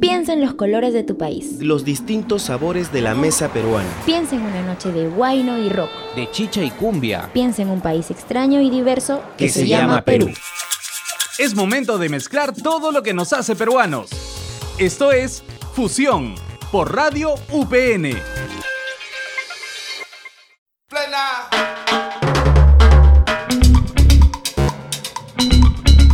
Piensa 0.00 0.34
en 0.34 0.42
los 0.42 0.52
colores 0.52 0.92
de 0.92 1.04
tu 1.04 1.16
país. 1.16 1.56
Los 1.60 1.84
distintos 1.84 2.42
sabores 2.42 2.92
de 2.92 3.00
la 3.00 3.14
mesa 3.14 3.48
peruana. 3.50 3.88
Piensa 4.04 4.36
en 4.36 4.42
una 4.42 4.62
noche 4.62 4.92
de 4.92 5.08
guayno 5.08 5.56
y 5.56 5.70
rock. 5.70 5.88
De 6.14 6.30
chicha 6.30 6.62
y 6.62 6.70
cumbia. 6.70 7.30
Piensa 7.32 7.62
en 7.62 7.70
un 7.70 7.80
país 7.80 8.10
extraño 8.10 8.60
y 8.60 8.68
diverso 8.68 9.22
que, 9.38 9.48
se, 9.48 9.66
llama 9.66 10.02
Perú. 10.02 10.30
Es 11.38 11.54
momento 11.54 11.96
de 11.96 12.10
mezclar 12.10 12.52
todo 12.54 12.92
lo 12.92 13.02
que 13.02 13.14
nos 13.14 13.32
hace 13.32 13.56
peruanos. 13.56 14.10
Esto 14.76 15.12
es 15.12 15.42
Fusión 15.72 16.34
por 16.70 16.94
Radio 16.94 17.34
UPN. 17.50 18.35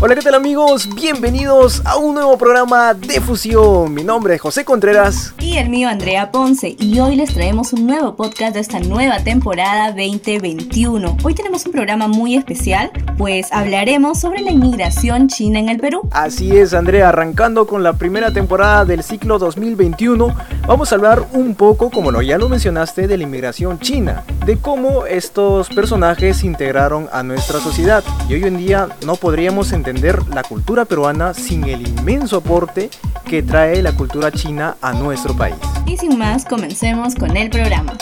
Hola, 0.04 0.16
¿qué 0.16 0.22
tal 0.22 0.34
amigos? 0.34 0.92
Bienvenidos 0.96 1.80
a 1.84 1.96
un 1.96 2.14
nuevo 2.14 2.36
programa 2.36 2.92
de 2.92 3.20
fusión. 3.20 3.94
Mi 3.94 4.02
nombre 4.02 4.34
es 4.34 4.40
José 4.40 4.64
Contreras. 4.64 5.32
Y 5.38 5.58
el 5.58 5.68
mío 5.68 5.88
Andrea 5.88 6.32
Ponce. 6.32 6.74
Y 6.76 6.98
hoy 6.98 7.14
les 7.14 7.32
traemos 7.32 7.72
un 7.72 7.86
nuevo 7.86 8.16
podcast 8.16 8.54
de 8.54 8.58
esta 8.58 8.80
nueva 8.80 9.20
temporada 9.20 9.92
2021. 9.92 11.18
Hoy 11.22 11.34
tenemos 11.36 11.64
un 11.66 11.70
programa 11.70 12.08
muy 12.08 12.34
especial, 12.34 12.90
pues 13.16 13.52
hablaremos 13.52 14.18
sobre 14.18 14.40
la 14.40 14.50
inmigración 14.50 15.28
china 15.28 15.60
en 15.60 15.68
el 15.68 15.78
Perú. 15.78 16.08
Así 16.10 16.50
es, 16.50 16.74
Andrea. 16.74 17.10
Arrancando 17.10 17.68
con 17.68 17.84
la 17.84 17.92
primera 17.92 18.32
temporada 18.32 18.84
del 18.84 19.04
ciclo 19.04 19.38
2021, 19.38 20.34
vamos 20.66 20.90
a 20.90 20.96
hablar 20.96 21.28
un 21.32 21.54
poco, 21.54 21.90
como 21.90 22.10
lo, 22.10 22.22
ya 22.22 22.38
lo 22.38 22.48
mencionaste, 22.48 23.06
de 23.06 23.18
la 23.18 23.22
inmigración 23.22 23.78
china. 23.78 24.24
De 24.44 24.56
cómo 24.56 25.06
estos 25.06 25.68
personajes 25.68 26.38
se 26.38 26.46
integraron 26.48 27.08
a 27.12 27.22
nuestra 27.22 27.60
sociedad. 27.60 28.02
Y 28.28 28.34
hoy 28.34 28.42
en 28.42 28.56
día 28.56 28.88
no 29.06 29.14
podríamos 29.14 29.70
entender 29.70 29.91
la 30.00 30.42
cultura 30.42 30.84
peruana 30.84 31.34
sin 31.34 31.64
el 31.64 31.86
inmenso 31.86 32.38
aporte 32.38 32.90
que 33.24 33.42
trae 33.42 33.82
la 33.82 33.92
cultura 33.92 34.32
china 34.32 34.76
a 34.80 34.92
nuestro 34.92 35.36
país. 35.36 35.56
Y 35.86 35.96
sin 35.96 36.18
más, 36.18 36.44
comencemos 36.44 37.14
con 37.14 37.36
el 37.36 37.50
programa. 37.50 37.96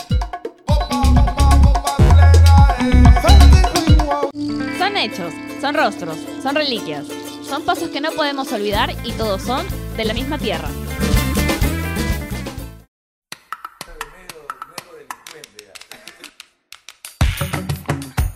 Son 4.79 4.97
hechos, 4.97 5.33
son 5.61 5.75
rostros, 5.75 6.17
son 6.43 6.55
reliquias, 6.55 7.07
son 7.43 7.63
pasos 7.63 7.89
que 7.91 8.01
no 8.01 8.11
podemos 8.13 8.53
olvidar 8.53 8.95
y 9.05 9.13
todos 9.13 9.43
son 9.43 9.67
de 9.97 10.05
la 10.05 10.15
misma 10.15 10.39
tierra. 10.39 10.69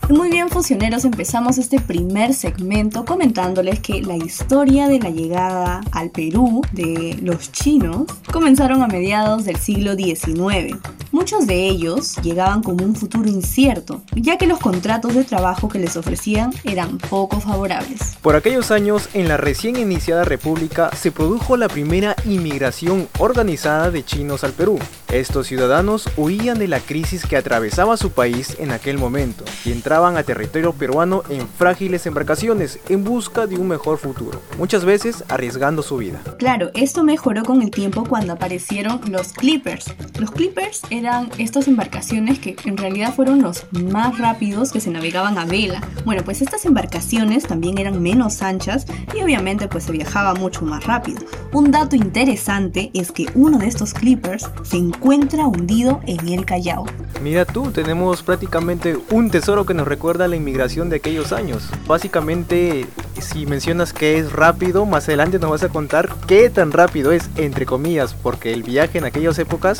Muy 0.09 0.29
bien, 0.29 0.49
fusioneros, 0.49 1.03
empezamos 1.03 1.57
este 1.57 1.79
primer 1.79 2.35
segmento 2.35 3.05
comentándoles 3.05 3.79
que 3.79 4.03
la 4.03 4.15
historia 4.15 4.87
de 4.87 4.99
la 4.99 5.09
llegada 5.09 5.81
al 5.91 6.11
Perú 6.11 6.61
de 6.73 7.17
los 7.23 7.51
chinos 7.51 8.05
comenzaron 8.31 8.83
a 8.83 8.87
mediados 8.87 9.45
del 9.45 9.55
siglo 9.55 9.95
XIX. 9.95 10.77
Muchos 11.15 11.47
de 11.47 11.65
ellos 11.69 12.17
llegaban 12.23 12.61
con 12.61 12.83
un 12.83 12.93
futuro 12.93 13.29
incierto, 13.29 14.01
ya 14.15 14.37
que 14.37 14.47
los 14.47 14.59
contratos 14.59 15.15
de 15.15 15.23
trabajo 15.23 15.69
que 15.69 15.79
les 15.79 15.95
ofrecían 15.95 16.51
eran 16.65 16.97
poco 16.97 17.39
favorables. 17.39 18.17
Por 18.21 18.35
aquellos 18.35 18.69
años, 18.69 19.07
en 19.13 19.29
la 19.29 19.37
recién 19.37 19.77
iniciada 19.77 20.25
república, 20.25 20.93
se 20.93 21.13
produjo 21.13 21.55
la 21.55 21.69
primera 21.69 22.17
inmigración 22.25 23.07
organizada 23.17 23.91
de 23.91 24.03
chinos 24.03 24.43
al 24.43 24.51
Perú. 24.51 24.77
Estos 25.09 25.47
ciudadanos 25.47 26.09
huían 26.17 26.59
de 26.59 26.67
la 26.67 26.81
crisis 26.81 27.25
que 27.25 27.37
atravesaba 27.37 27.95
su 27.95 28.11
país 28.11 28.57
en 28.59 28.71
aquel 28.71 28.97
momento 28.97 29.45
y 29.63 29.71
entraban 29.71 30.17
a 30.17 30.23
territorio 30.23 30.73
peruano 30.73 31.23
en 31.29 31.47
frágiles 31.47 32.05
embarcaciones 32.07 32.79
en 32.89 33.05
busca 33.05 33.47
de 33.47 33.55
un 33.55 33.69
mejor 33.69 33.99
futuro, 33.99 34.41
muchas 34.57 34.83
veces 34.83 35.23
arriesgando 35.29 35.81
su 35.81 35.95
vida. 35.95 36.19
Claro, 36.39 36.71
esto 36.73 37.05
mejoró 37.05 37.45
con 37.45 37.61
el 37.61 37.71
tiempo 37.71 38.03
cuando 38.03 38.33
aparecieron 38.33 38.99
los 39.07 39.31
clippers. 39.31 39.85
Los 40.19 40.31
clippers 40.31 40.81
eran 40.89 41.04
estas 41.37 41.67
embarcaciones 41.67 42.39
que 42.39 42.55
en 42.65 42.77
realidad 42.77 43.13
fueron 43.13 43.41
los 43.41 43.65
más 43.71 44.17
rápidos 44.17 44.71
que 44.71 44.79
se 44.79 44.89
navegaban 44.89 45.37
a 45.37 45.45
vela. 45.45 45.81
Bueno, 46.03 46.23
pues 46.23 46.41
estas 46.41 46.65
embarcaciones 46.65 47.43
también 47.43 47.77
eran 47.77 48.01
menos 48.01 48.41
anchas 48.41 48.85
y 49.15 49.21
obviamente 49.21 49.67
pues 49.67 49.83
se 49.83 49.91
viajaba 49.91 50.33
mucho 50.33 50.63
más 50.65 50.85
rápido. 50.85 51.19
Un 51.51 51.71
dato 51.71 51.95
interesante 51.95 52.91
es 52.93 53.11
que 53.11 53.27
uno 53.35 53.59
de 53.59 53.67
estos 53.67 53.93
clippers 53.93 54.49
se 54.63 54.77
encuentra 54.77 55.47
hundido 55.47 56.01
en 56.07 56.27
el 56.27 56.45
Callao. 56.45 56.85
Mira 57.21 57.45
tú, 57.45 57.71
tenemos 57.71 58.23
prácticamente 58.23 58.97
un 59.11 59.29
tesoro 59.29 59.65
que 59.65 59.73
nos 59.73 59.87
recuerda 59.87 60.27
la 60.27 60.35
inmigración 60.35 60.89
de 60.89 60.97
aquellos 60.97 61.31
años. 61.31 61.69
Básicamente, 61.87 62.85
si 63.19 63.45
mencionas 63.45 63.93
que 63.93 64.17
es 64.17 64.31
rápido, 64.31 64.85
más 64.85 65.07
adelante 65.07 65.39
nos 65.39 65.51
vas 65.51 65.63
a 65.63 65.69
contar 65.69 66.09
qué 66.27 66.49
tan 66.49 66.71
rápido 66.71 67.11
es, 67.11 67.29
entre 67.37 67.65
comillas, 67.65 68.13
porque 68.13 68.53
el 68.53 68.63
viaje 68.63 68.97
en 68.97 69.05
aquellas 69.05 69.39
épocas 69.39 69.79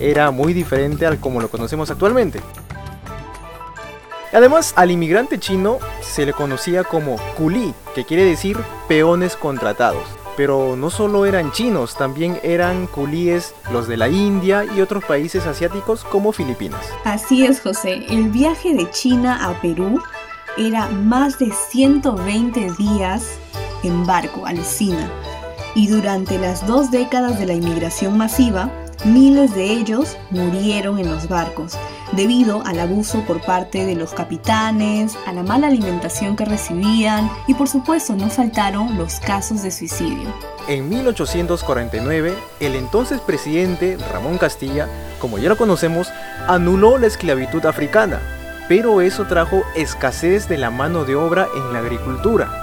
era 0.00 0.30
muy 0.30 0.52
diferente 0.52 1.06
al 1.06 1.18
como 1.18 1.40
lo 1.40 1.48
conocemos 1.48 1.90
actualmente. 1.90 2.40
Además, 4.32 4.72
al 4.76 4.90
inmigrante 4.90 5.38
chino 5.38 5.78
se 6.00 6.24
le 6.24 6.32
conocía 6.32 6.84
como 6.84 7.16
culi, 7.36 7.74
que 7.94 8.04
quiere 8.04 8.24
decir 8.24 8.58
peones 8.88 9.36
contratados. 9.36 10.04
Pero 10.36 10.76
no 10.76 10.88
solo 10.88 11.26
eran 11.26 11.52
chinos, 11.52 11.94
también 11.94 12.40
eran 12.42 12.86
culíes 12.86 13.54
los 13.70 13.86
de 13.86 13.98
la 13.98 14.08
India 14.08 14.64
y 14.64 14.80
otros 14.80 15.04
países 15.04 15.46
asiáticos 15.46 16.04
como 16.04 16.32
Filipinas. 16.32 16.80
Así 17.04 17.44
es, 17.44 17.60
José. 17.60 18.06
El 18.08 18.30
viaje 18.30 18.74
de 18.74 18.88
China 18.90 19.46
a 19.46 19.60
Perú 19.60 20.00
era 20.56 20.88
más 20.88 21.38
de 21.38 21.52
120 21.52 22.72
días 22.78 23.38
en 23.82 24.06
barco, 24.06 24.46
alucina. 24.46 25.10
Y 25.74 25.88
durante 25.88 26.38
las 26.38 26.66
dos 26.66 26.90
décadas 26.90 27.38
de 27.38 27.46
la 27.46 27.54
inmigración 27.54 28.16
masiva, 28.16 28.70
miles 29.04 29.54
de 29.54 29.64
ellos 29.64 30.16
murieron 30.30 30.98
en 30.98 31.10
los 31.10 31.28
barcos 31.28 31.76
debido 32.12 32.62
al 32.66 32.78
abuso 32.78 33.20
por 33.26 33.40
parte 33.40 33.84
de 33.86 33.94
los 33.94 34.12
capitanes, 34.12 35.16
a 35.26 35.32
la 35.32 35.42
mala 35.42 35.68
alimentación 35.68 36.36
que 36.36 36.44
recibían 36.44 37.30
y 37.46 37.54
por 37.54 37.68
supuesto 37.68 38.14
no 38.14 38.28
faltaron 38.28 38.98
los 38.98 39.18
casos 39.20 39.62
de 39.62 39.70
suicidio. 39.70 40.28
En 40.68 40.88
1849, 40.88 42.34
el 42.60 42.74
entonces 42.76 43.20
presidente 43.20 43.96
Ramón 44.12 44.38
Castilla, 44.38 44.88
como 45.20 45.38
ya 45.38 45.48
lo 45.48 45.56
conocemos, 45.56 46.08
anuló 46.46 46.98
la 46.98 47.08
esclavitud 47.08 47.64
africana, 47.66 48.20
pero 48.68 49.00
eso 49.00 49.26
trajo 49.26 49.62
escasez 49.74 50.48
de 50.48 50.58
la 50.58 50.70
mano 50.70 51.04
de 51.04 51.16
obra 51.16 51.48
en 51.56 51.72
la 51.72 51.80
agricultura. 51.80 52.61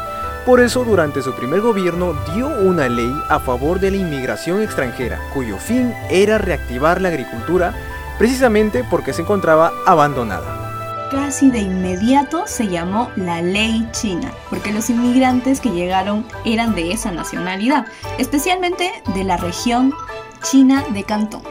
Por 0.50 0.62
eso 0.62 0.84
durante 0.84 1.22
su 1.22 1.36
primer 1.36 1.62
gobierno 1.62 2.16
dio 2.34 2.48
una 2.48 2.90
ley 2.90 3.14
a 3.30 3.40
favor 3.40 3.80
de 3.80 3.92
la 3.92 3.98
inmigración 3.98 4.64
extranjera, 4.64 5.20
cuyo 5.32 5.60
fin 5.60 5.94
era 6.10 6.40
reactivar 6.40 7.00
la 7.00 7.10
agricultura 7.10 7.72
precisamente 8.18 8.84
porque 8.90 9.14
se 9.14 9.22
encontraba 9.22 9.72
abandonada. 9.86 11.08
Casi 11.12 11.52
de 11.52 11.60
inmediato 11.60 12.48
se 12.48 12.68
llamó 12.68 13.12
la 13.16 13.44
ley 13.44 13.88
china, 13.92 14.32
porque 14.50 14.74
los 14.74 14.90
inmigrantes 14.90 15.62
que 15.62 15.70
llegaron 15.70 16.26
eran 16.46 16.74
de 16.74 16.94
esa 16.94 17.12
nacionalidad, 17.12 17.86
especialmente 18.18 18.92
de 19.14 19.24
la 19.24 19.38
región 19.38 19.94
china 20.42 20.84
de 20.96 21.04
Cantón. 21.04 21.44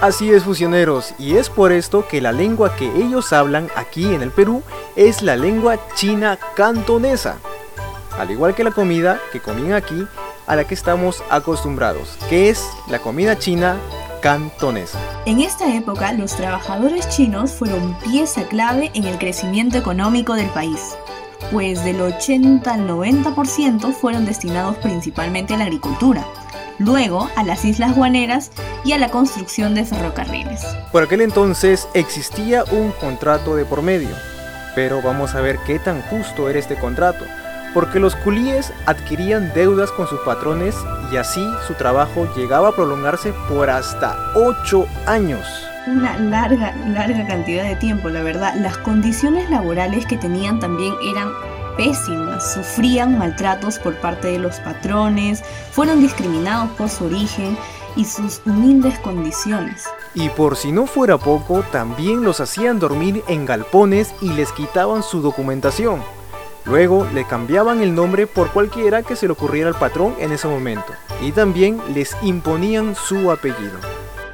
Así 0.00 0.30
es, 0.30 0.44
fusioneros, 0.44 1.14
y 1.18 1.36
es 1.36 1.50
por 1.50 1.72
esto 1.72 2.06
que 2.06 2.20
la 2.20 2.30
lengua 2.30 2.76
que 2.76 2.86
ellos 2.94 3.32
hablan 3.32 3.68
aquí 3.74 4.14
en 4.14 4.22
el 4.22 4.30
Perú 4.30 4.62
es 4.94 5.20
la 5.20 5.34
lengua 5.34 5.80
china 5.94 6.38
cantonesa, 6.54 7.36
al 8.20 8.30
igual 8.30 8.54
que 8.54 8.64
la 8.64 8.70
comida 8.70 9.18
que 9.32 9.40
comían 9.40 9.72
aquí 9.72 10.06
a 10.46 10.54
la 10.54 10.64
que 10.64 10.74
estamos 10.74 11.22
acostumbrados, 11.30 12.18
que 12.28 12.50
es 12.50 12.62
la 12.88 12.98
comida 12.98 13.38
china 13.38 13.78
cantonesa. 14.20 14.98
En 15.24 15.40
esta 15.40 15.74
época, 15.74 16.12
los 16.12 16.36
trabajadores 16.36 17.08
chinos 17.08 17.52
fueron 17.52 17.98
pieza 18.00 18.42
clave 18.44 18.90
en 18.94 19.04
el 19.04 19.16
crecimiento 19.16 19.78
económico 19.78 20.34
del 20.34 20.48
país, 20.50 20.96
pues 21.50 21.82
del 21.84 22.00
80 22.02 22.70
al 22.70 22.86
90% 22.86 23.92
fueron 23.94 24.26
destinados 24.26 24.76
principalmente 24.76 25.54
a 25.54 25.58
la 25.58 25.64
agricultura, 25.64 26.26
luego 26.78 27.30
a 27.36 27.42
las 27.42 27.64
islas 27.64 27.96
guaneras 27.96 28.50
y 28.84 28.92
a 28.92 28.98
la 28.98 29.10
construcción 29.10 29.74
de 29.74 29.86
ferrocarriles. 29.86 30.62
Por 30.92 31.04
aquel 31.04 31.22
entonces 31.22 31.88
existía 31.94 32.64
un 32.64 32.92
contrato 32.92 33.56
de 33.56 33.64
por 33.64 33.80
medio, 33.80 34.10
pero 34.74 35.00
vamos 35.00 35.34
a 35.34 35.40
ver 35.40 35.58
qué 35.66 35.78
tan 35.78 36.02
justo 36.02 36.50
era 36.50 36.58
este 36.58 36.76
contrato 36.76 37.24
porque 37.74 38.00
los 38.00 38.16
culíes 38.16 38.72
adquirían 38.86 39.52
deudas 39.54 39.90
con 39.92 40.06
sus 40.06 40.20
patrones 40.20 40.76
y 41.12 41.16
así 41.16 41.44
su 41.66 41.74
trabajo 41.74 42.28
llegaba 42.36 42.68
a 42.68 42.72
prolongarse 42.72 43.32
por 43.48 43.70
hasta 43.70 44.32
8 44.34 44.86
años. 45.06 45.46
Una 45.86 46.18
larga, 46.18 46.74
larga 46.88 47.26
cantidad 47.26 47.64
de 47.64 47.76
tiempo, 47.76 48.08
la 48.08 48.22
verdad. 48.22 48.54
Las 48.56 48.76
condiciones 48.78 49.48
laborales 49.50 50.06
que 50.06 50.18
tenían 50.18 50.60
también 50.60 50.94
eran 51.02 51.32
pésimas. 51.76 52.54
Sufrían 52.54 53.16
maltratos 53.18 53.78
por 53.78 53.96
parte 53.96 54.28
de 54.28 54.38
los 54.38 54.60
patrones, 54.60 55.42
fueron 55.72 56.00
discriminados 56.00 56.70
por 56.72 56.88
su 56.88 57.06
origen 57.06 57.56
y 57.96 58.04
sus 58.04 58.42
humildes 58.44 58.98
condiciones. 58.98 59.84
Y 60.14 60.28
por 60.28 60.56
si 60.56 60.70
no 60.70 60.86
fuera 60.86 61.18
poco, 61.18 61.64
también 61.72 62.24
los 62.24 62.40
hacían 62.40 62.78
dormir 62.78 63.24
en 63.26 63.46
galpones 63.46 64.14
y 64.20 64.28
les 64.30 64.52
quitaban 64.52 65.02
su 65.02 65.22
documentación 65.22 66.02
Luego 66.70 67.04
le 67.12 67.24
cambiaban 67.24 67.82
el 67.82 67.96
nombre 67.96 68.28
por 68.28 68.52
cualquiera 68.52 69.02
que 69.02 69.16
se 69.16 69.26
le 69.26 69.32
ocurriera 69.32 69.68
al 69.68 69.74
patrón 69.74 70.14
en 70.20 70.30
ese 70.30 70.46
momento 70.46 70.92
y 71.20 71.32
también 71.32 71.80
les 71.92 72.16
imponían 72.22 72.94
su 72.94 73.32
apellido. 73.32 73.76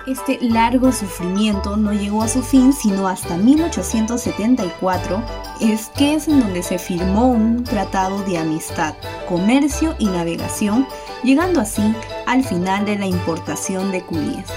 Este 0.07 0.39
largo 0.43 0.93
sufrimiento 0.93 1.79
no 1.79 1.95
llegó 1.95 2.23
a 2.23 2.29
su 2.29 2.43
fin 2.43 2.75
sino 2.75 3.09
hasta 3.09 3.39
1874, 3.39 5.23
es 5.63 5.89
que 5.97 6.15
es 6.15 6.29
en 6.29 6.41
donde 6.41 6.63
se 6.63 6.79
firmó 6.79 7.31
un 7.31 7.65
tratado 7.65 8.23
de 8.25 8.37
amistad, 8.37 8.95
comercio 9.27 9.97
y 9.99 10.05
navegación, 10.05 10.87
llegando 11.25 11.63
así 11.63 11.95
al 12.27 12.45
final 12.45 12.85
de 12.85 12.99
la 12.99 13.07
importación 13.07 13.91
de 13.91 14.03
culíes. 14.03 14.53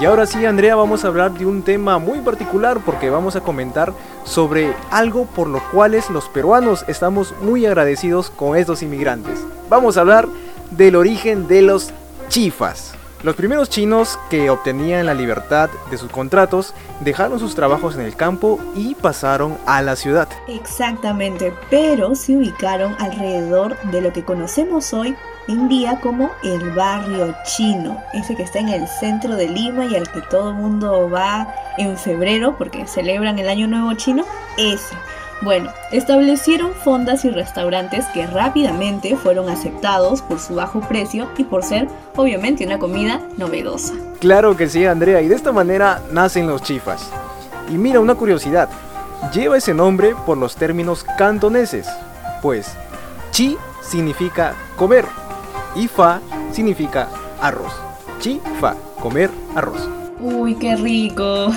Y 0.00 0.06
ahora 0.06 0.24
sí, 0.24 0.46
Andrea, 0.46 0.76
vamos 0.76 1.04
a 1.04 1.08
hablar 1.08 1.32
de 1.32 1.44
un 1.44 1.60
tema 1.62 1.98
muy 1.98 2.20
particular 2.20 2.78
porque 2.86 3.10
vamos 3.10 3.36
a 3.36 3.42
comentar 3.42 3.92
sobre 4.24 4.72
algo 4.90 5.26
por 5.26 5.46
lo 5.46 5.62
cuales 5.70 6.08
los 6.08 6.26
peruanos 6.30 6.86
estamos 6.88 7.34
muy 7.42 7.66
agradecidos 7.66 8.30
con 8.30 8.56
estos 8.56 8.82
inmigrantes. 8.82 9.44
Vamos 9.68 9.98
a 9.98 10.00
hablar 10.00 10.26
del 10.70 10.96
origen 10.96 11.48
de 11.48 11.60
los 11.60 11.90
chifas. 12.30 12.94
Los 13.22 13.36
primeros 13.36 13.68
chinos 13.68 14.18
que 14.30 14.48
obtenían 14.48 15.04
la 15.04 15.12
libertad 15.12 15.68
de 15.90 15.98
sus 15.98 16.10
contratos 16.10 16.72
dejaron 17.00 17.38
sus 17.38 17.54
trabajos 17.54 17.94
en 17.94 18.00
el 18.00 18.16
campo 18.16 18.58
y 18.74 18.94
pasaron 18.94 19.58
a 19.66 19.82
la 19.82 19.96
ciudad. 19.96 20.26
Exactamente, 20.48 21.52
pero 21.68 22.14
se 22.14 22.38
ubicaron 22.38 22.96
alrededor 22.98 23.76
de 23.90 24.00
lo 24.00 24.14
que 24.14 24.24
conocemos 24.24 24.94
hoy 24.94 25.14
en 25.48 25.68
día 25.68 25.98
como 26.00 26.30
el 26.42 26.70
barrio 26.70 27.34
chino, 27.44 28.02
ese 28.12 28.36
que 28.36 28.42
está 28.42 28.58
en 28.58 28.68
el 28.68 28.86
centro 28.86 29.36
de 29.36 29.48
Lima 29.48 29.86
y 29.86 29.96
al 29.96 30.10
que 30.10 30.20
todo 30.22 30.50
el 30.50 30.56
mundo 30.56 31.10
va 31.10 31.54
en 31.78 31.96
febrero 31.96 32.56
porque 32.56 32.86
celebran 32.86 33.38
el 33.38 33.48
Año 33.48 33.66
Nuevo 33.66 33.92
Chino, 33.94 34.24
ese. 34.56 34.94
Bueno, 35.42 35.72
establecieron 35.90 36.74
fondas 36.74 37.24
y 37.24 37.30
restaurantes 37.30 38.04
que 38.08 38.26
rápidamente 38.26 39.16
fueron 39.16 39.48
aceptados 39.48 40.20
por 40.20 40.38
su 40.38 40.54
bajo 40.54 40.80
precio 40.80 41.28
y 41.38 41.44
por 41.44 41.64
ser, 41.64 41.88
obviamente, 42.14 42.66
una 42.66 42.78
comida 42.78 43.22
novedosa. 43.38 43.94
Claro 44.20 44.54
que 44.54 44.68
sí, 44.68 44.84
Andrea, 44.84 45.22
y 45.22 45.28
de 45.28 45.34
esta 45.34 45.50
manera 45.50 46.02
nacen 46.12 46.46
los 46.46 46.62
chifas. 46.62 47.10
Y 47.70 47.78
mira 47.78 48.00
una 48.00 48.14
curiosidad, 48.14 48.68
lleva 49.32 49.56
ese 49.56 49.72
nombre 49.72 50.14
por 50.26 50.36
los 50.36 50.56
términos 50.56 51.04
cantoneses, 51.16 51.88
pues 52.42 52.74
chi 53.30 53.56
significa 53.82 54.54
comer 54.76 55.06
y 55.74 55.88
fa 55.88 56.20
significa 56.52 57.08
arroz. 57.40 57.72
Chi, 58.20 58.40
fa, 58.60 58.76
comer 59.00 59.30
arroz. 59.54 59.88
Uy, 60.20 60.54
qué 60.56 60.76
rico. 60.76 61.48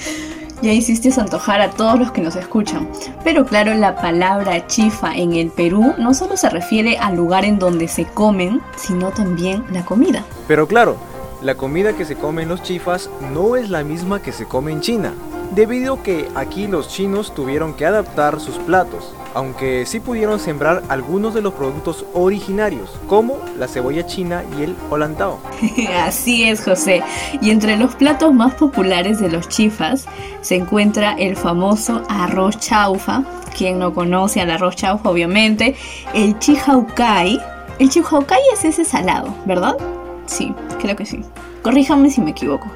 ya 0.62 0.72
hiciste 0.72 1.08
antojar 1.20 1.60
a 1.60 1.70
todos 1.70 1.98
los 1.98 2.10
que 2.10 2.20
nos 2.20 2.36
escuchan. 2.36 2.88
Pero 3.22 3.46
claro, 3.46 3.74
la 3.74 3.96
palabra 3.96 4.66
chifa 4.66 5.14
en 5.14 5.34
el 5.34 5.50
Perú 5.50 5.94
no 5.98 6.14
solo 6.14 6.36
se 6.36 6.50
refiere 6.50 6.98
al 6.98 7.16
lugar 7.16 7.44
en 7.44 7.58
donde 7.58 7.88
se 7.88 8.06
comen, 8.06 8.60
sino 8.76 9.10
también 9.10 9.64
la 9.70 9.84
comida. 9.84 10.24
Pero 10.48 10.66
claro, 10.66 10.96
la 11.42 11.54
comida 11.54 11.92
que 11.92 12.04
se 12.04 12.16
come 12.16 12.42
en 12.42 12.48
los 12.48 12.62
chifas 12.62 13.08
no 13.32 13.56
es 13.56 13.70
la 13.70 13.84
misma 13.84 14.20
que 14.20 14.32
se 14.32 14.46
come 14.46 14.72
en 14.72 14.80
China, 14.80 15.14
debido 15.54 15.94
a 15.94 16.02
que 16.02 16.28
aquí 16.34 16.66
los 16.66 16.88
chinos 16.88 17.34
tuvieron 17.34 17.74
que 17.74 17.86
adaptar 17.86 18.40
sus 18.40 18.56
platos 18.56 19.14
aunque 19.34 19.86
sí 19.86 20.00
pudieron 20.00 20.38
sembrar 20.38 20.82
algunos 20.88 21.34
de 21.34 21.42
los 21.42 21.54
productos 21.54 22.04
originarios, 22.14 22.90
como 23.06 23.38
la 23.60 23.68
cebolla 23.68 24.06
china 24.06 24.42
y 24.58 24.62
el 24.62 24.76
holantao. 24.88 25.38
Así 26.02 26.44
es, 26.44 26.64
José. 26.64 27.02
Y 27.42 27.50
entre 27.50 27.76
los 27.76 27.94
platos 27.94 28.32
más 28.32 28.54
populares 28.54 29.20
de 29.20 29.30
los 29.30 29.48
chifas 29.48 30.06
se 30.40 30.56
encuentra 30.56 31.12
el 31.12 31.36
famoso 31.36 32.02
arroz 32.08 32.58
chaufa. 32.58 33.22
Quien 33.56 33.78
no 33.78 33.92
conoce 33.92 34.40
al 34.40 34.50
arroz 34.50 34.76
chaufa, 34.76 35.10
obviamente. 35.10 35.76
El 36.14 36.38
chihaucay. 36.38 37.38
El 37.78 37.90
chihaucay 37.90 38.40
es 38.54 38.64
ese 38.64 38.84
salado, 38.84 39.34
¿verdad? 39.44 39.76
Sí, 40.24 40.54
creo 40.80 40.96
que 40.96 41.04
sí. 41.04 41.22
Corríjame 41.62 42.10
si 42.10 42.20
me 42.20 42.30
equivoco. 42.30 42.66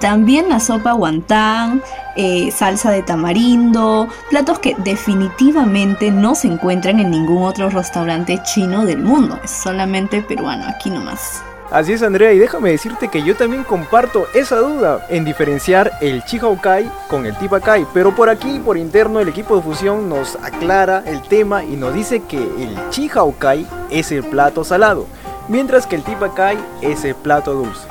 También 0.00 0.48
la 0.48 0.60
sopa 0.60 0.92
guantán, 0.92 1.82
eh, 2.16 2.50
salsa 2.50 2.90
de 2.90 3.02
tamarindo, 3.02 4.08
platos 4.30 4.58
que 4.58 4.74
definitivamente 4.78 6.10
no 6.10 6.34
se 6.34 6.48
encuentran 6.48 7.00
en 7.00 7.10
ningún 7.10 7.44
otro 7.44 7.68
restaurante 7.68 8.40
chino 8.42 8.86
del 8.86 9.02
mundo. 9.02 9.38
Es 9.44 9.50
solamente 9.50 10.22
peruano, 10.22 10.64
aquí 10.66 10.90
nomás. 10.90 11.42
Así 11.70 11.92
es 11.92 12.02
Andrea 12.02 12.32
y 12.32 12.38
déjame 12.38 12.70
decirte 12.70 13.06
que 13.06 13.22
yo 13.22 13.36
también 13.36 13.62
comparto 13.62 14.26
esa 14.34 14.56
duda 14.56 15.06
en 15.08 15.24
diferenciar 15.24 15.92
el 16.00 16.24
Chihaukai 16.24 16.90
con 17.06 17.26
el 17.26 17.36
Tipakai, 17.36 17.86
pero 17.94 18.12
por 18.12 18.28
aquí, 18.28 18.58
por 18.58 18.76
interno, 18.76 19.20
el 19.20 19.28
equipo 19.28 19.54
de 19.54 19.62
fusión 19.62 20.08
nos 20.08 20.34
aclara 20.42 21.04
el 21.06 21.22
tema 21.22 21.62
y 21.62 21.76
nos 21.76 21.94
dice 21.94 22.22
que 22.24 22.38
el 22.38 22.76
Chihaukai 22.90 23.64
es 23.88 24.10
el 24.10 24.24
plato 24.24 24.64
salado, 24.64 25.06
mientras 25.46 25.86
que 25.86 25.94
el 25.94 26.02
Tipakai 26.02 26.58
es 26.82 27.04
el 27.04 27.14
plato 27.14 27.54
dulce. 27.54 27.89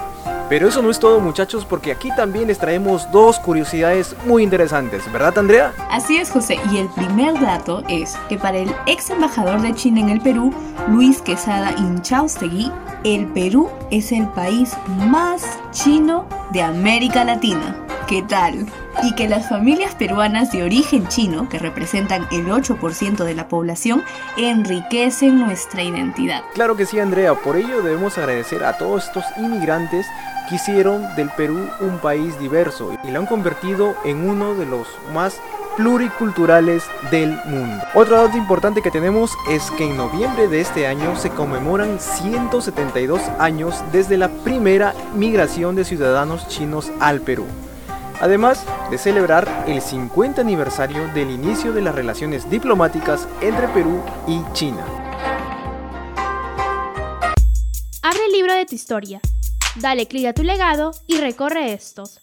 Pero 0.49 0.67
eso 0.67 0.81
no 0.81 0.89
es 0.89 0.99
todo 0.99 1.19
muchachos 1.19 1.63
porque 1.63 1.91
aquí 1.91 2.09
también 2.15 2.47
les 2.47 2.57
traemos 2.57 3.09
dos 3.11 3.37
curiosidades 3.37 4.15
muy 4.25 4.41
interesantes, 4.41 5.09
¿verdad 5.13 5.37
Andrea? 5.37 5.73
Así 5.91 6.17
es 6.17 6.31
José, 6.31 6.59
y 6.71 6.77
el 6.77 6.89
primer 6.89 7.39
dato 7.39 7.83
es 7.87 8.17
que 8.27 8.37
para 8.37 8.57
el 8.57 8.73
ex 8.87 9.11
embajador 9.11 9.61
de 9.61 9.75
China 9.75 10.01
en 10.01 10.09
el 10.09 10.21
Perú, 10.21 10.51
Luis 10.87 11.21
Quesada 11.21 11.71
Inchaustegui, 11.77 12.71
el 13.03 13.27
Perú 13.27 13.69
es 13.91 14.11
el 14.11 14.27
país 14.29 14.75
más 15.07 15.59
chino 15.71 16.25
de 16.51 16.63
América 16.63 17.23
Latina. 17.23 17.75
¿Qué 18.07 18.23
tal? 18.23 18.65
Y 19.03 19.13
que 19.15 19.29
las 19.29 19.47
familias 19.47 19.95
peruanas 19.95 20.51
de 20.51 20.63
origen 20.63 21.07
chino, 21.07 21.47
que 21.47 21.59
representan 21.59 22.27
el 22.31 22.47
8% 22.47 23.23
de 23.23 23.33
la 23.33 23.47
población, 23.47 24.03
enriquecen 24.37 25.39
nuestra 25.39 25.83
identidad. 25.83 26.43
Claro 26.53 26.75
que 26.75 26.85
sí, 26.85 26.99
Andrea. 26.99 27.33
Por 27.35 27.55
ello 27.55 27.81
debemos 27.81 28.17
agradecer 28.17 28.63
a 28.63 28.77
todos 28.77 29.05
estos 29.05 29.23
inmigrantes 29.37 30.05
que 30.49 30.55
hicieron 30.55 31.15
del 31.15 31.29
Perú 31.29 31.69
un 31.79 31.99
país 31.99 32.37
diverso 32.39 32.91
y 33.03 33.11
lo 33.11 33.19
han 33.19 33.25
convertido 33.25 33.95
en 34.03 34.27
uno 34.27 34.55
de 34.55 34.65
los 34.65 34.87
más 35.13 35.39
pluriculturales 35.77 36.83
del 37.09 37.37
mundo. 37.45 37.83
Otro 37.93 38.17
dato 38.17 38.37
importante 38.37 38.81
que 38.81 38.91
tenemos 38.91 39.31
es 39.49 39.71
que 39.71 39.89
en 39.89 39.95
noviembre 39.95 40.49
de 40.49 40.59
este 40.59 40.87
año 40.87 41.15
se 41.15 41.29
conmemoran 41.29 41.99
172 41.99 43.21
años 43.39 43.81
desde 43.93 44.17
la 44.17 44.27
primera 44.27 44.93
migración 45.15 45.75
de 45.75 45.85
ciudadanos 45.85 46.47
chinos 46.49 46.91
al 46.99 47.21
Perú 47.21 47.45
además 48.19 48.65
de 48.89 48.97
celebrar 48.97 49.65
el 49.67 49.81
50 49.81 50.41
aniversario 50.41 51.07
del 51.13 51.31
inicio 51.31 51.73
de 51.73 51.81
las 51.81 51.95
relaciones 51.95 52.49
diplomáticas 52.49 53.27
entre 53.41 53.67
Perú 53.69 54.01
y 54.27 54.41
China. 54.53 54.85
Abre 58.01 58.25
el 58.25 58.31
libro 58.31 58.53
de 58.53 58.65
tu 58.65 58.75
historia, 58.75 59.19
dale 59.75 60.07
clic 60.07 60.27
a 60.27 60.33
tu 60.33 60.43
legado 60.43 60.91
y 61.07 61.17
recorre 61.17 61.73
estos 61.73 62.19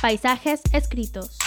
paisajes 0.00 0.60
escritos. 0.72 1.38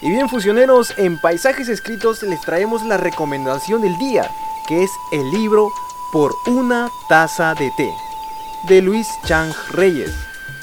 Y 0.00 0.10
bien 0.10 0.28
fusioneros, 0.28 0.94
en 0.96 1.18
Paisajes 1.18 1.68
Escritos 1.68 2.22
les 2.22 2.40
traemos 2.40 2.84
la 2.84 2.96
recomendación 2.96 3.82
del 3.82 3.98
día, 3.98 4.30
que 4.68 4.84
es 4.84 4.90
el 5.10 5.28
libro 5.30 5.72
Por 6.12 6.34
una 6.46 6.88
taza 7.08 7.54
de 7.54 7.72
té, 7.76 7.92
de 8.68 8.80
Luis 8.80 9.08
Chang 9.26 9.52
Reyes, 9.72 10.12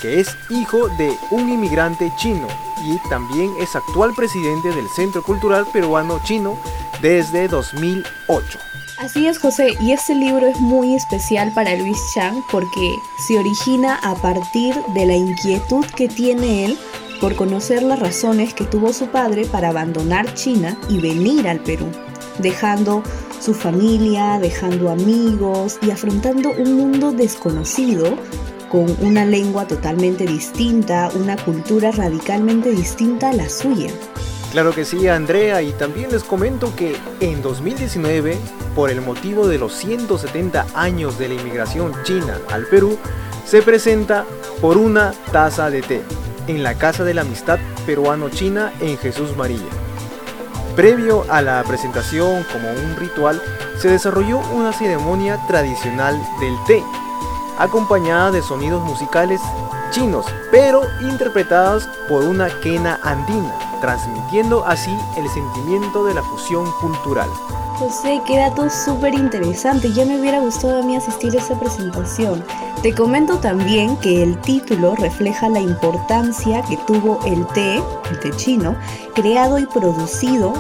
que 0.02 0.22
es 0.22 0.38
hijo 0.50 0.88
de 0.98 1.18
un 1.32 1.50
inmigrante 1.50 2.14
chino 2.18 2.48
y 2.86 2.98
también 3.10 3.54
es 3.60 3.76
actual 3.76 4.14
presidente 4.16 4.70
del 4.70 4.88
Centro 4.90 5.24
Cultural 5.24 5.66
Peruano 5.72 6.22
Chino 6.24 6.58
desde 7.02 7.48
2008. 7.48 8.60
Así 8.98 9.28
es, 9.28 9.40
José, 9.40 9.76
y 9.82 9.92
este 9.92 10.16
libro 10.16 10.48
es 10.48 10.60
muy 10.62 10.96
especial 10.96 11.52
para 11.54 11.76
Luis 11.76 11.98
Chang 12.14 12.42
porque 12.50 12.96
se 13.28 13.38
origina 13.38 13.96
a 14.02 14.16
partir 14.16 14.76
de 14.94 15.06
la 15.06 15.16
inquietud 15.16 15.86
que 15.98 16.08
tiene 16.08 16.66
él 16.66 16.78
por 17.26 17.36
conocer 17.36 17.82
las 17.82 17.98
razones 17.98 18.54
que 18.54 18.66
tuvo 18.66 18.94
su 18.94 19.08
padre 19.08 19.48
para 19.48 19.70
abandonar 19.70 20.32
China 20.36 20.78
y 20.90 21.02
venir 21.02 21.48
al 21.48 21.60
Perú, 21.60 21.88
dejando 22.38 23.02
su 23.42 23.56
familia, 23.56 24.38
dejando 24.38 24.92
amigos 24.92 25.80
y 25.82 25.90
afrontando 25.90 26.52
un 26.52 26.74
mundo 26.76 27.14
desconocido 27.14 28.16
con 28.70 28.96
una 29.02 29.26
lengua 29.26 29.66
totalmente 29.66 30.28
distinta, 30.28 31.10
una 31.16 31.36
cultura 31.36 31.90
radicalmente 31.90 32.70
distinta 32.70 33.32
a 33.32 33.34
la 33.34 33.50
suya. 33.50 33.90
Claro 34.52 34.76
que 34.76 34.86
sí, 34.86 35.08
Andrea, 35.08 35.64
y 35.64 35.72
también 35.72 36.12
les 36.12 36.24
comento 36.24 36.76
que 36.76 36.96
en 37.22 37.42
2019, 37.42 38.38
por 38.76 38.92
el 38.92 39.02
motivo 39.02 39.48
de 39.48 39.58
los 39.58 39.74
170 39.74 40.68
años 40.76 41.18
de 41.18 41.30
la 41.30 41.34
inmigración 41.34 41.92
china 42.04 42.38
al 42.52 42.68
Perú, 42.68 43.00
se 43.48 43.64
presenta 43.64 44.26
por 44.62 44.78
una 44.78 45.16
taza 45.32 45.72
de 45.72 45.82
té 45.82 46.04
en 46.48 46.64
la 46.64 46.76
Casa 46.76 47.04
de 47.04 47.14
la 47.14 47.22
Amistad 47.22 47.60
Peruano-China 47.86 48.72
en 48.82 48.98
Jesús 48.98 49.36
María. 49.36 49.60
Previo 50.76 51.26
a 51.30 51.42
la 51.42 51.64
presentación 51.64 52.46
como 52.52 52.70
un 52.70 52.96
ritual, 52.98 53.42
se 53.78 53.90
desarrolló 53.90 54.40
una 54.54 54.74
ceremonia 54.74 55.40
tradicional 55.48 56.20
del 56.40 56.56
té, 56.68 56.84
acompañada 57.58 58.32
de 58.32 58.42
sonidos 58.42 58.84
musicales 58.84 59.42
chinos, 59.96 60.26
pero 60.52 60.82
interpretados 61.00 61.88
por 62.10 62.24
una 62.26 62.50
quena 62.60 63.00
andina, 63.02 63.56
transmitiendo 63.80 64.66
así 64.66 64.92
el 65.16 65.28
sentimiento 65.30 66.04
de 66.04 66.14
la 66.14 66.22
fusión 66.22 66.70
cultural. 66.82 67.30
José, 67.80 68.22
qué 68.28 68.38
dato 68.38 68.70
súper 68.70 69.14
interesante. 69.14 69.92
Ya 69.94 70.06
me 70.06 70.20
hubiera 70.20 70.40
gustado 70.40 70.80
a 70.80 70.84
mí 70.84 70.98
asistir 70.98 71.34
a 71.36 71.40
esa 71.40 71.58
presentación. 71.58 72.44
Te 72.82 72.94
comento 72.94 73.38
también 73.38 73.96
que 73.98 74.22
el 74.22 74.40
título 74.42 74.96
refleja 74.96 75.48
la 75.48 75.62
importancia 75.62 76.62
que 76.64 76.78
tuvo 76.88 77.20
el 77.26 77.48
té, 77.48 77.82
el 78.12 78.20
té 78.20 78.32
chino, 78.36 78.76
creado 79.14 79.58
y 79.60 79.66
producido 79.66 80.54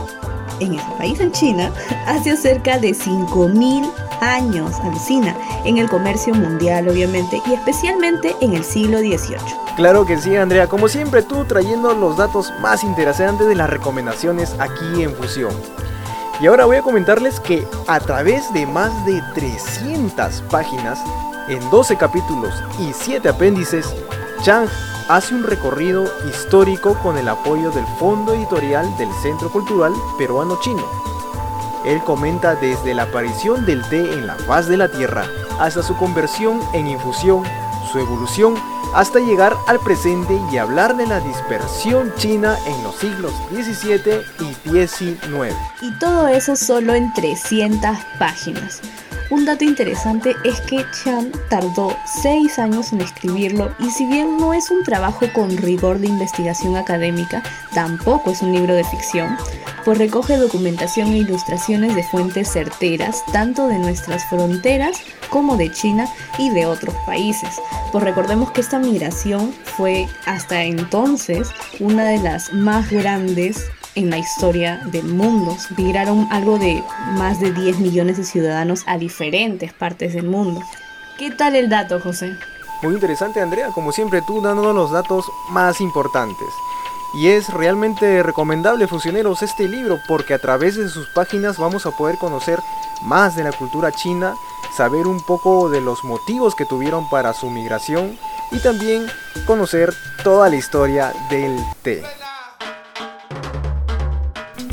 en 0.62 0.75
ese 0.75 0.92
país, 0.98 1.20
en 1.20 1.32
China, 1.34 1.72
hace 2.08 2.38
cerca 2.38 2.80
de 2.80 2.92
5.000 2.92 4.05
años, 4.34 4.75
alucina, 4.84 5.36
en 5.63 5.77
el 5.77 5.89
comercio 5.89 6.34
mundial 6.34 6.88
obviamente 6.89 7.41
y 7.46 7.53
especialmente 7.53 8.36
en 8.41 8.53
el 8.53 8.63
siglo 8.63 9.00
XVIII. 9.00 9.38
Claro 9.75 10.05
que 10.05 10.17
sí, 10.17 10.36
Andrea, 10.36 10.67
como 10.67 10.88
siempre 10.88 11.22
tú 11.22 11.46
trayendo 11.46 11.94
los 11.94 12.17
datos 12.17 12.53
más 12.62 12.84
interesantes 12.84 13.48
de 13.48 13.55
las 13.55 13.70
recomendaciones 13.70 14.55
aquí 14.60 15.03
en 15.03 15.13
Fusión. 15.15 15.53
Y 16.41 16.48
ahora 16.48 16.65
voy 16.65 16.77
a 16.77 16.82
comentarles 16.82 17.39
que 17.39 17.65
a 17.88 18.00
través 18.00 18.51
de 18.53 18.65
más 18.65 19.05
de 19.05 19.22
300 19.36 20.41
páginas, 20.51 21.00
en 21.48 21.70
12 21.70 21.96
capítulos 21.98 22.53
y 22.79 22.91
7 22.94 23.29
apéndices, 23.29 23.94
Chang 24.41 24.67
hace 25.08 25.36
un 25.36 25.44
recorrido 25.44 26.05
histórico 26.29 26.98
con 27.01 27.17
el 27.17 27.29
apoyo 27.29 27.72
del 27.72 27.86
Fondo 28.00 28.34
Editorial 28.34 28.86
del 28.98 29.10
Centro 29.22 29.50
Cultural 29.51 29.94
Peruano 30.17 30.60
Chino. 30.62 31.05
Él 31.86 32.01
comenta 32.04 32.56
desde 32.56 32.94
la 32.94 33.04
aparición 33.04 33.65
del 33.65 33.88
té 33.89 34.13
en 34.13 34.27
la 34.27 34.36
faz 34.36 34.68
de 34.68 34.77
la 34.77 34.89
Tierra 34.89 35.25
hasta 35.60 35.84
su 35.84 35.96
conversión 35.98 36.60
en 36.74 36.88
infusión, 36.88 37.44
su 37.92 38.00
evolución, 38.00 38.56
hasta 38.94 39.20
llegar 39.20 39.56
al 39.68 39.80
presente 39.80 40.39
y 40.51 40.58
hablar 40.58 40.96
de 40.96 41.06
la 41.06 41.20
dispersión 41.20 42.13
china 42.15 42.58
en 42.65 42.84
los 42.84 42.96
siglos 42.96 43.34
XVII 43.51 44.22
y 44.39 44.86
XIX. 44.86 45.56
Y 45.82 45.92
todo 46.00 46.27
eso 46.27 46.56
solo 46.56 46.94
en 46.94 47.13
300 47.13 47.98
páginas. 48.18 48.82
Un 49.32 49.44
dato 49.44 49.63
interesante 49.63 50.36
es 50.44 50.62
que 50.62 50.86
Chan 51.03 51.32
tardó 51.50 51.98
6 52.22 52.60
años 52.60 52.94
en 52.94 53.01
escribirlo 53.01 53.74
y 53.79 53.89
si 53.89 54.05
bien 54.05 54.38
no 54.38 54.53
es 54.53 54.70
un 54.70 54.84
trabajo 54.84 55.25
con 55.34 55.58
rigor 55.58 55.98
de 55.98 56.08
investigación 56.08 56.77
académica, 56.77 57.41
tampoco 57.74 58.32
es 58.32 58.44
un 58.44 58.53
libro 58.53 58.75
de 58.75 58.84
ficción, 58.84 59.36
pues 59.84 59.98
recoge 59.98 60.38
documentación 60.38 61.13
e 61.13 61.17
ilustraciones 61.17 61.96
de 61.96 62.03
fuentes 62.03 62.51
certeras 62.51 63.24
tanto 63.32 63.67
de 63.67 63.79
nuestras 63.79 64.24
fronteras 64.29 64.98
como 65.32 65.58
de 65.58 65.72
China 65.72 66.08
y 66.38 66.51
de 66.51 66.67
otros 66.67 66.94
países. 67.08 67.50
Pues 67.91 68.03
recordemos 68.03 68.51
que 68.51 68.62
esta 68.62 68.77
migración 68.77 69.51
fue 69.77 70.08
hasta 70.27 70.63
entonces 70.63 71.50
una 71.79 72.05
de 72.05 72.20
las 72.20 72.53
más 72.53 72.91
grandes 72.91 73.70
en 73.96 74.10
la 74.10 74.18
historia 74.18 74.82
del 74.86 75.06
mundo. 75.06 75.56
Migraron 75.78 76.28
algo 76.32 76.60
de 76.60 76.84
más 77.18 77.40
de 77.40 77.52
10 77.52 77.80
millones 77.80 78.18
de 78.18 78.24
ciudadanos 78.24 78.84
a 78.86 78.98
diferentes 78.98 79.74
partes 79.74 80.14
del 80.14 80.25
mundo. 80.25 80.62
¿Qué 81.18 81.32
tal 81.32 81.56
el 81.56 81.70
dato, 81.70 82.00
José? 82.00 82.36
Muy 82.84 82.94
interesante, 82.94 83.42
Andrea, 83.42 83.70
como 83.70 83.92
siempre 83.92 84.22
tú 84.22 84.42
dándonos 84.42 84.75
los 84.75 84.92
datos 84.92 85.25
más 85.50 85.80
importantes. 85.82 86.48
Y 87.16 87.30
es 87.30 87.48
realmente 87.50 88.22
recomendable, 88.22 88.88
fusioneros, 88.88 89.42
este 89.42 89.70
libro 89.70 90.00
porque 90.08 90.34
a 90.34 90.40
través 90.40 90.75
de 90.75 90.90
sus 90.90 91.08
páginas 91.08 91.58
vamos 91.58 91.86
a 91.86 91.92
poder 91.92 92.18
conocer 92.18 92.60
más 93.04 93.38
de 93.38 93.44
la 93.44 93.54
cultura 93.54 93.94
china, 93.94 94.36
saber 94.75 95.08
un 95.08 95.22
poco 95.22 95.70
de 95.70 95.80
los 95.80 96.04
motivos 96.04 96.56
que 96.56 96.66
tuvieron 96.66 97.10
para 97.10 97.34
su 97.34 97.50
migración 97.50 98.18
y 98.52 98.60
también 98.60 99.08
conocer 99.48 99.94
toda 100.24 100.50
la 100.50 100.58
historia 100.58 101.14
del 101.30 101.58
té. 101.82 102.04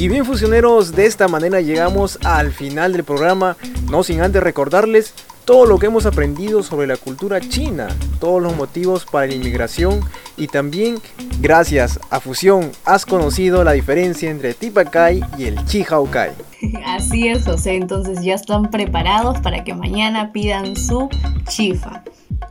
Y 0.03 0.09
bien 0.09 0.25
fusioneros, 0.25 0.97
de 0.97 1.07
esta 1.07 1.29
manera 1.29 1.61
llegamos 1.61 2.19
al 2.25 2.51
final 2.51 2.93
del 2.93 3.05
programa, 3.05 3.57
no 3.89 4.03
sin 4.03 4.21
antes 4.21 4.43
recordarles 4.43 5.15
todo 5.45 5.65
lo 5.65 5.79
que 5.79 5.87
hemos 5.87 6.07
aprendido 6.07 6.65
sobre 6.65 6.89
la 6.89 6.97
cultura 6.97 7.41
china, 7.41 7.87
todos 8.19 8.43
los 8.43 8.57
motivos 8.57 9.07
para 9.07 9.29
la 9.29 9.35
inmigración 9.35 10.01
y 10.37 10.49
también 10.49 10.97
gracias 11.39 12.01
a 12.11 12.19
Fusión 12.19 12.73
has 12.85 13.07
conocido 13.07 13.63
la 13.63 13.73
diferencia 13.73 14.29
entre 14.29 14.55
Tipakai 14.55 15.21
y 15.39 15.45
el 15.45 15.61
Kai. 16.11 16.33
Así 16.85 17.29
es, 17.29 17.45
José, 17.45 17.77
entonces 17.77 18.25
ya 18.25 18.35
están 18.35 18.73
preparados 18.73 19.39
para 19.39 19.63
que 19.63 19.73
mañana 19.73 20.33
pidan 20.33 20.75
su 20.75 21.09
chifa. 21.47 22.03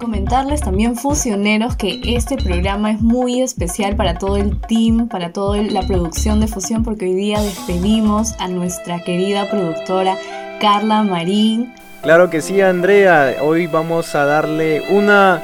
Comentarles 0.01 0.61
también 0.61 0.95
fusioneros 0.95 1.75
que 1.75 2.01
este 2.03 2.35
programa 2.35 2.89
es 2.89 3.01
muy 3.01 3.43
especial 3.43 3.95
para 3.95 4.17
todo 4.17 4.35
el 4.35 4.59
team, 4.59 5.07
para 5.07 5.31
toda 5.31 5.61
la 5.61 5.83
producción 5.83 6.39
de 6.39 6.47
Fusión, 6.47 6.83
porque 6.83 7.05
hoy 7.05 7.13
día 7.13 7.39
despedimos 7.39 8.33
a 8.39 8.47
nuestra 8.47 9.03
querida 9.03 9.47
productora 9.47 10.17
Carla 10.59 11.03
Marín. 11.03 11.71
Claro 12.01 12.31
que 12.31 12.41
sí, 12.41 12.61
Andrea. 12.61 13.35
Hoy 13.43 13.67
vamos 13.67 14.15
a 14.15 14.25
darle 14.25 14.81
una 14.89 15.39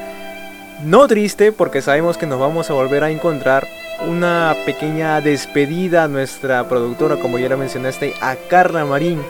no 0.83 1.07
triste 1.07 1.51
porque 1.51 1.83
sabemos 1.83 2.17
que 2.17 2.25
nos 2.25 2.39
vamos 2.39 2.71
a 2.71 2.73
volver 2.73 3.03
a 3.03 3.11
encontrar 3.11 3.67
una 4.07 4.55
pequeña 4.65 5.21
despedida 5.21 6.05
a 6.05 6.07
nuestra 6.07 6.67
productora, 6.67 7.17
como 7.17 7.37
ya 7.37 7.49
la 7.49 7.57
mencionaste, 7.57 8.15
a 8.21 8.35
Carla 8.49 8.85
Marín 8.85 9.21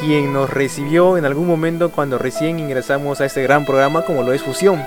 quien 0.00 0.32
nos 0.32 0.48
recibió 0.48 1.18
en 1.18 1.26
algún 1.26 1.46
momento 1.46 1.90
cuando 1.90 2.16
recién 2.16 2.58
ingresamos 2.58 3.20
a 3.20 3.26
este 3.26 3.42
gran 3.42 3.66
programa 3.66 4.02
como 4.02 4.22
lo 4.22 4.32
es 4.32 4.42
Fusión. 4.42 4.82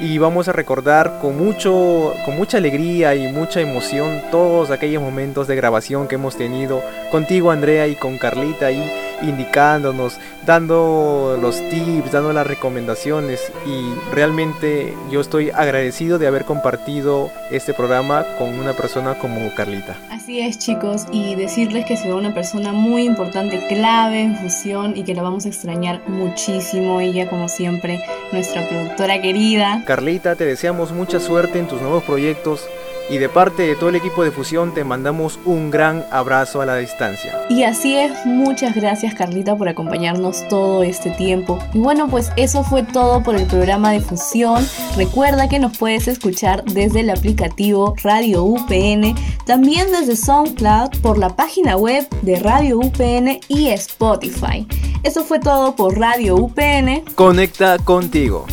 Y 0.00 0.16
vamos 0.18 0.48
a 0.48 0.52
recordar 0.52 1.18
con, 1.20 1.36
mucho, 1.36 2.14
con 2.24 2.36
mucha 2.36 2.56
alegría 2.56 3.14
y 3.14 3.30
mucha 3.30 3.60
emoción 3.60 4.22
todos 4.30 4.70
aquellos 4.70 5.02
momentos 5.02 5.48
de 5.48 5.56
grabación 5.56 6.08
que 6.08 6.14
hemos 6.14 6.36
tenido 6.36 6.82
contigo 7.10 7.50
Andrea 7.50 7.88
y 7.88 7.96
con 7.96 8.16
Carlita 8.16 8.70
y 8.70 9.07
indicándonos, 9.22 10.18
dando 10.44 11.38
los 11.40 11.56
tips, 11.70 12.12
dando 12.12 12.32
las 12.32 12.46
recomendaciones 12.46 13.52
y 13.66 13.92
realmente 14.14 14.94
yo 15.10 15.20
estoy 15.20 15.50
agradecido 15.50 16.18
de 16.18 16.26
haber 16.26 16.44
compartido 16.44 17.30
este 17.50 17.74
programa 17.74 18.24
con 18.38 18.58
una 18.58 18.72
persona 18.72 19.14
como 19.18 19.54
Carlita. 19.54 19.96
Así 20.10 20.40
es 20.40 20.58
chicos 20.58 21.06
y 21.12 21.34
decirles 21.34 21.84
que 21.86 21.96
se 21.96 22.08
una 22.12 22.34
persona 22.34 22.72
muy 22.72 23.04
importante, 23.04 23.66
clave 23.68 24.22
en 24.22 24.36
fusión 24.36 24.96
y 24.96 25.04
que 25.04 25.14
la 25.14 25.22
vamos 25.22 25.44
a 25.46 25.48
extrañar 25.48 26.02
muchísimo, 26.08 27.00
ella 27.00 27.28
como 27.28 27.48
siempre, 27.48 28.02
nuestra 28.32 28.66
productora 28.68 29.20
querida. 29.20 29.82
Carlita, 29.86 30.34
te 30.36 30.44
deseamos 30.44 30.92
mucha 30.92 31.20
suerte 31.20 31.58
en 31.58 31.68
tus 31.68 31.80
nuevos 31.80 32.02
proyectos 32.04 32.66
y 33.10 33.18
de 33.18 33.28
parte 33.28 33.62
de 33.62 33.74
todo 33.74 33.88
el 33.88 33.96
equipo 33.96 34.22
de 34.22 34.30
Fusión 34.30 34.74
te 34.74 34.84
mandamos 34.84 35.38
un 35.44 35.70
gran 35.70 36.04
abrazo 36.10 36.60
a 36.60 36.66
la 36.66 36.76
distancia. 36.76 37.32
Y 37.48 37.62
así 37.62 37.96
es, 37.96 38.12
muchas 38.24 38.74
gracias 38.74 39.14
Carlita 39.14 39.56
por 39.56 39.68
acompañarnos 39.68 40.46
todo 40.48 40.82
este 40.82 41.10
tiempo. 41.12 41.58
Y 41.72 41.78
bueno, 41.78 42.08
pues 42.08 42.30
eso 42.36 42.62
fue 42.64 42.82
todo 42.82 43.22
por 43.22 43.36
el 43.36 43.46
programa 43.46 43.92
de 43.92 44.00
Fusión. 44.00 44.66
Recuerda 44.96 45.48
que 45.48 45.58
nos 45.58 45.76
puedes 45.76 46.08
escuchar 46.08 46.64
desde 46.64 47.00
el 47.00 47.10
aplicativo 47.10 47.94
Radio 48.02 48.44
UPN, 48.44 49.14
también 49.46 49.90
desde 49.92 50.16
SoundCloud, 50.16 51.00
por 51.00 51.18
la 51.18 51.34
página 51.34 51.76
web 51.76 52.06
de 52.22 52.38
Radio 52.38 52.78
UPN 52.78 53.40
y 53.48 53.68
Spotify. 53.68 54.66
Eso 55.02 55.24
fue 55.24 55.38
todo 55.38 55.74
por 55.76 55.98
Radio 55.98 56.36
UPN. 56.36 57.04
Conecta 57.14 57.78
contigo. 57.78 58.46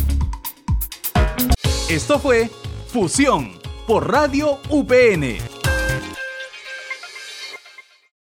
Esto 1.88 2.18
fue 2.18 2.50
Fusión 2.88 3.55
por 3.86 4.10
Radio 4.10 4.58
UPN 4.68 5.55